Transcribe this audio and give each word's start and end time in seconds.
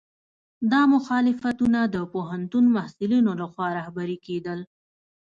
دا 0.71 0.81
مخالفتونه 0.93 1.79
د 1.95 1.97
پوهنتون 2.13 2.65
محصلینو 2.75 3.31
لخوا 3.41 3.67
رهبري 3.77 4.17
کېدل. 4.25 4.59